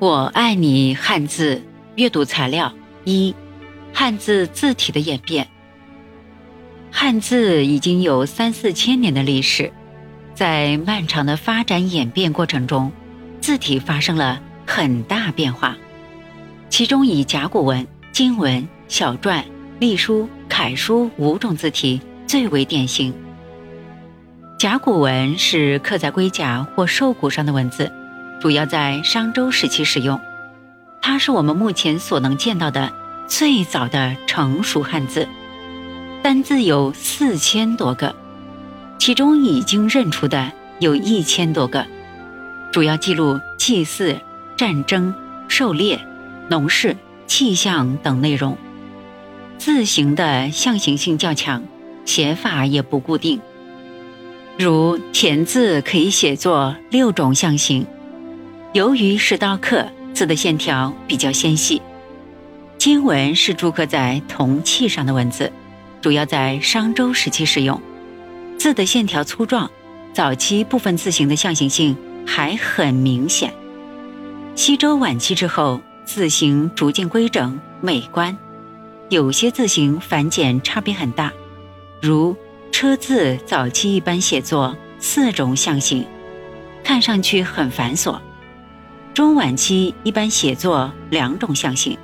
[0.00, 1.60] 我爱你汉字
[1.96, 3.34] 阅读材料一：
[3.92, 5.48] 汉字字体的演变。
[6.92, 9.72] 汉字已经有三四千年的历史，
[10.34, 12.92] 在漫长的发展演变过程中，
[13.40, 15.76] 字体发生了很大变化。
[16.70, 19.42] 其中以甲骨文、金文、小篆、
[19.80, 23.12] 隶书、楷书五种字体最为典型。
[24.60, 27.90] 甲骨文是刻在龟甲或兽骨上的文字。
[28.40, 30.20] 主要在商周时期使用，
[31.02, 32.92] 它是我们目前所能见到的
[33.26, 35.26] 最早的成熟汉字，
[36.22, 38.14] 单字有四千多个，
[38.98, 41.84] 其中已经认出的有一千多个，
[42.70, 44.16] 主要记录祭祀、
[44.56, 45.12] 战争、
[45.48, 46.00] 狩猎、
[46.48, 46.96] 农事、
[47.26, 48.56] 气象等内容。
[49.58, 51.64] 字形的象形性较强，
[52.04, 53.40] 写法也不固定，
[54.56, 57.84] 如田字可以写作六种象形。
[58.74, 61.80] 由于是刀刻，字的线条比较纤细。
[62.76, 65.50] 金文是铸刻在铜器上的文字，
[66.02, 67.80] 主要在商周时期使用，
[68.58, 69.70] 字的线条粗壮。
[70.12, 71.96] 早期部分字形的象形性
[72.26, 73.54] 还很明显。
[74.54, 78.36] 西周晚期之后，字形逐渐规整美观，
[79.08, 81.32] 有些字形繁简差别很大，
[82.02, 82.36] 如
[82.70, 86.04] 车字早期一般写作四种象形，
[86.84, 88.18] 看上去很繁琐。
[89.18, 91.98] 中晚期一般写作两种象形，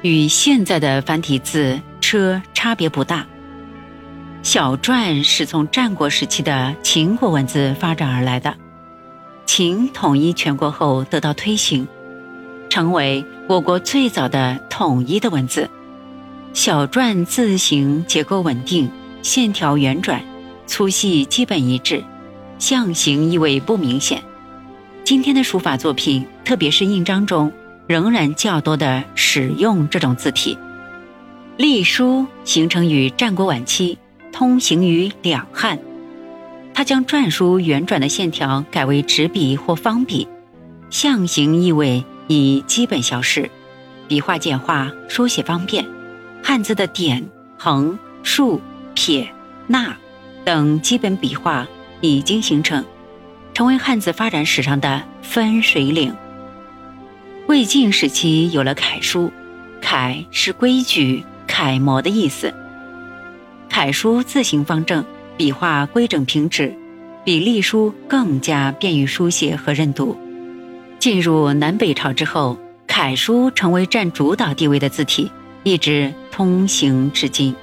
[0.00, 3.26] 与现在的繁体字“车”差别不大。
[4.42, 8.56] 小篆是从战国时期的秦国文字发展而来的，
[9.44, 11.86] 秦统一全国后得到推行，
[12.70, 15.68] 成为我国最早的统一的文字。
[16.54, 18.90] 小篆字形结构稳定，
[19.20, 20.24] 线条圆转，
[20.66, 22.02] 粗细基本一致，
[22.58, 24.22] 象形意味不明显。
[25.06, 27.52] 今天的书法作品，特别是印章中，
[27.86, 30.58] 仍然较多的使用这种字体。
[31.56, 33.98] 隶书形成于战国晚期，
[34.32, 35.78] 通行于两汉。
[36.74, 40.26] 它将篆书圆转的线条改为直笔或方笔，
[40.90, 43.48] 象形意味已基本消失，
[44.08, 45.86] 笔画简化，书写方便。
[46.42, 47.24] 汉字的点、
[47.56, 48.60] 横、竖、
[48.94, 49.28] 撇、
[49.68, 49.94] 捺
[50.44, 51.64] 等基本笔画
[52.00, 52.84] 已经形成。
[53.56, 56.14] 成为汉字发展史上的分水岭。
[57.46, 59.32] 魏晋时期有了楷书，
[59.80, 62.52] 楷是规矩、楷模的意思。
[63.70, 65.02] 楷书字形方正，
[65.38, 66.76] 笔画规整平直，
[67.24, 70.14] 比隶书更加便于书写和认读。
[70.98, 75.30] 进入南北朝之后，楷书成为占主导地位的字体，
[75.62, 77.56] 一直通行至今。